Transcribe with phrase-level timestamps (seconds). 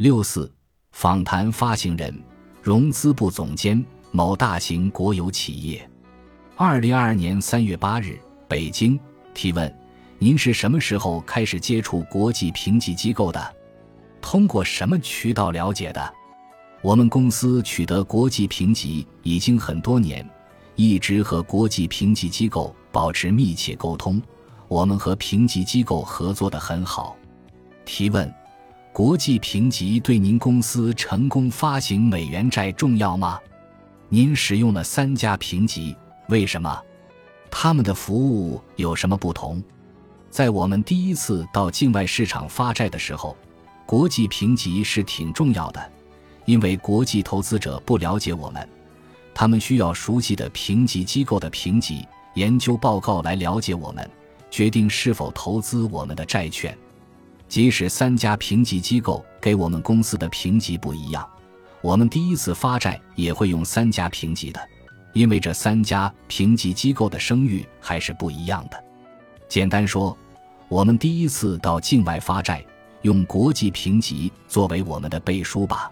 [0.00, 0.50] 六四
[0.92, 2.24] 访谈发行人、
[2.62, 5.86] 融资部总监，某大型国有企业。
[6.56, 8.18] 二零二二年三月八日，
[8.48, 8.98] 北京。
[9.34, 9.70] 提问：
[10.18, 13.54] 您是什么时候开始接触国际评级机构的？
[14.22, 16.14] 通过什么渠道了解的？
[16.80, 20.26] 我们公司取得国际评级已经很多年，
[20.76, 24.18] 一直和国际评级机构保持密切沟通。
[24.66, 27.14] 我们和评级机构合作的很好。
[27.84, 28.34] 提问：
[28.92, 33.38] 国际评级对您公司成功发行美元债重要吗？
[34.08, 35.96] 您使用了三家评级，
[36.28, 36.82] 为什么？
[37.52, 39.62] 他们的服务有什么不同？
[40.28, 43.36] 在我们第一次到境外市场发债的时候，
[43.86, 45.92] 国际评级是挺重要的，
[46.44, 48.68] 因为国际投资者不了解我们，
[49.32, 54.08] 他们需要熟悉的评级机构的评级研究报告来了解我们。
[54.50, 56.76] 决定是否投资我们的债券，
[57.50, 61.28] 即使三家评级机构给我们公司的评级不一样，
[61.82, 64.60] 我们第一次发债也会用三家评级的，
[65.14, 68.80] 因为这三家评级机构的声誉还是不一样的。
[69.48, 70.16] 简单说，
[70.68, 72.64] 我们第一次到境外发债，
[73.02, 75.90] 用国际评级作为我们的背书吧。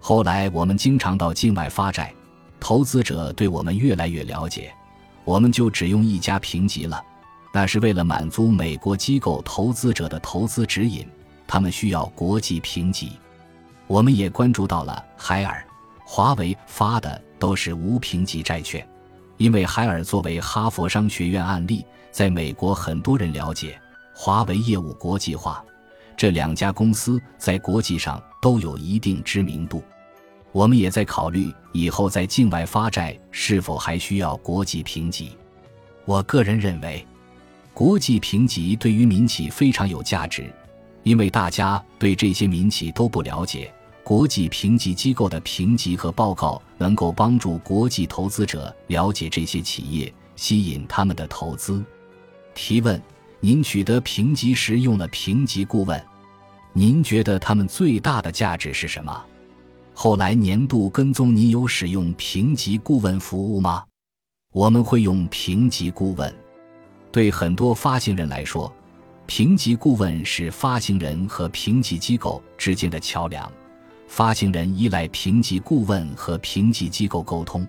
[0.00, 2.12] 后来我们经常到境外发债，
[2.58, 4.74] 投资者对我们越来越了解，
[5.24, 7.00] 我们就只用一家评级了。
[7.52, 11.04] 那是为了满足美国机构投资者的投资指引，
[11.48, 13.12] 他们需要国际评级。
[13.88, 15.64] 我们也关注到了海尔、
[16.04, 18.86] 华为发的都是无评级债券，
[19.36, 23.76] 因为海尔作为哈佛商学院案例，在美国很多人了解。
[24.14, 25.64] 华为业务国际化，
[26.16, 29.82] 这两家公司在国际上都有一定知名度。
[30.52, 35.36] 我们也在考虑以后在境外发债是否还需要国际评级。
[36.04, 37.04] 我个人认为。
[37.72, 40.52] 国际评级对于民企非常有价值，
[41.02, 43.72] 因为大家对这些民企都不了解。
[44.02, 51.84] 国际评级机构的评级和报告能够帮助国际投资者了解这些企业，吸引他们的投资。
[52.54, 53.00] 提问：
[53.38, 56.02] 您取得评级时用了评级顾问，
[56.72, 59.24] 您觉得他们最大的价值是什么？
[59.94, 63.84] 后来年度跟踪，您有使用评级顾问服务吗？
[64.52, 66.34] 我们会用评级顾问。
[67.12, 68.72] 对很多发行人来说，
[69.26, 73.50] 评级顾问是发行人和评级机构之间的桥梁。
[74.06, 77.66] 发行人依赖评级顾问和评级机构沟通，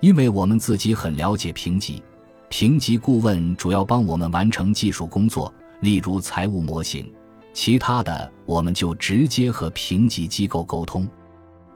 [0.00, 2.02] 因为我们自己很了解评级。
[2.48, 7.12] 评级顾问主要帮我们完成技术工作，例如财务模型，
[7.52, 11.08] 其他的我们就直接和评级机构沟通。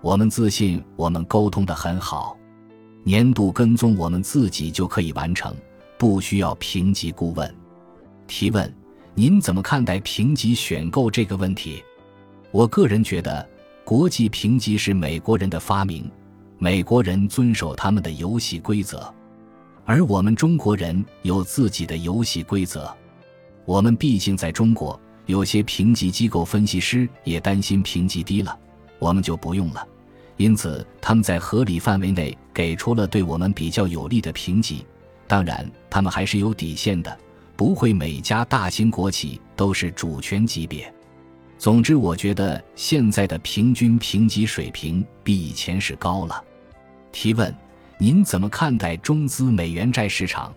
[0.00, 2.36] 我们自信我们沟通的很好，
[3.02, 5.52] 年度跟踪我们自己就可以完成。
[5.98, 7.54] 不需要评级顾问。
[8.26, 8.72] 提问：
[9.14, 11.82] 您怎么看待评级选购这个问题？
[12.50, 13.46] 我个人觉得，
[13.84, 16.10] 国际评级是美国人的发明，
[16.58, 19.12] 美国人遵守他们的游戏规则，
[19.84, 22.94] 而我们中国人有自己的游戏规则。
[23.64, 28.58] 我们毕竟在中国，有些评级机构分析师也担心评级低了，
[28.98, 29.86] 我们就不用了。
[30.36, 34.86] 因此，他们在合理范围内给出了对我们比较有利的评级。
[35.28, 37.16] 当然，他们还是有底线的，
[37.54, 40.92] 不会每家大型国企都是主权级别。
[41.58, 46.42] 总之，我觉得现在的平均评级水平比以前是高了。
[47.12, 47.54] 提问：
[47.98, 50.54] 您怎么看待中资美元债市场？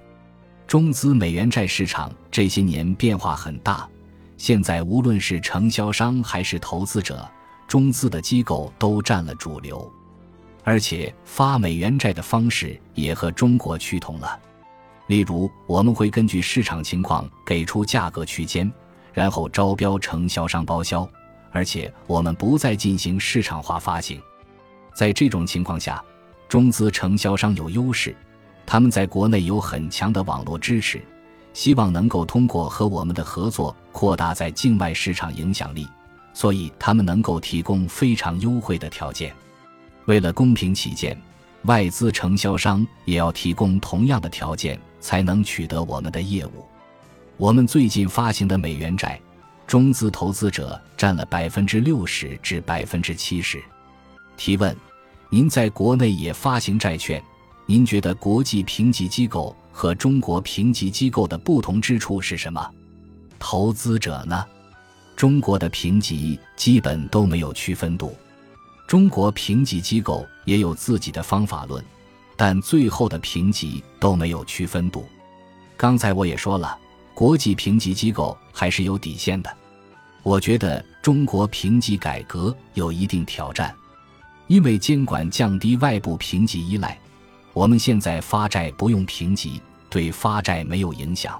[0.67, 3.89] 中资美元债市场这些年变化很大，
[4.37, 7.29] 现在无论是承销商还是投资者，
[7.67, 9.91] 中资的机构都占了主流，
[10.63, 14.39] 而且发美元债的方式也和中国趋同了。
[15.11, 18.71] 例如，我们会根据市场情况给出价格区间，
[19.11, 21.05] 然后招标承销商包销，
[21.51, 24.21] 而且我们不再进行市场化发行。
[24.95, 26.01] 在这种情况下，
[26.47, 28.15] 中资承销商有优势，
[28.65, 31.01] 他们在国内有很强的网络支持，
[31.51, 35.85] 希望能够通过和我们的合作扩大在境外市场影响力，
[36.33, 39.33] 所以他们能够提供非常优惠的条件。
[40.05, 41.21] 为了公平起见，
[41.63, 44.79] 外资承销商也要提供同样的条件。
[45.01, 46.65] 才能取得我们的业务。
[47.35, 49.19] 我们最近发行的美元债，
[49.67, 53.61] 中资投资者占了百分之六十至百分之七十。
[54.37, 54.73] 提问：
[55.29, 57.21] 您在国内也发行债券？
[57.65, 62.69] 您觉得国际评级机构和中国评级机构的不同之处是什么？
[63.39, 64.45] 投资者呢？
[65.15, 68.15] 中国的评级基本都没有区分度，
[68.87, 71.83] 中国评级机构也有自己的方法论。
[72.43, 75.05] 但最后的评级都没有区分度。
[75.77, 76.75] 刚才我也说了，
[77.13, 79.57] 国际评级机构还是有底线的。
[80.23, 83.71] 我觉得中国评级改革有一定挑战，
[84.47, 86.97] 因为监管降低外部评级依赖，
[87.53, 91.39] 我们现在发债不用评级，对发债没有影响。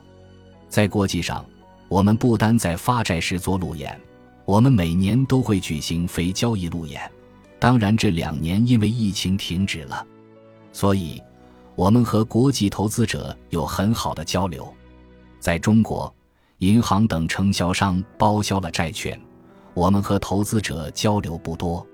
[0.69, 1.43] 在国际上，
[1.87, 3.99] 我们不单在发债时做路演，
[4.45, 7.01] 我们每年都会举行非交易路演。
[7.57, 10.05] 当然，这两年因为疫情停止了，
[10.71, 11.21] 所以
[11.75, 14.67] 我们和国际投资者有很好的交流。
[15.39, 16.13] 在中国，
[16.59, 19.19] 银行等承销商包销了债券，
[19.73, 21.85] 我们和投资者交流不多。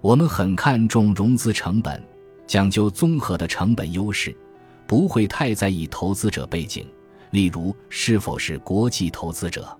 [0.00, 2.02] 我们很看重融资成本，
[2.46, 4.34] 讲究综合的成本优势，
[4.86, 6.86] 不会太在意投资者背景，
[7.30, 9.76] 例如是否是国际投资者。